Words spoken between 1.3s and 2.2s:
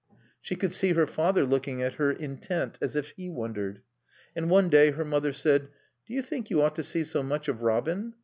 looking at her,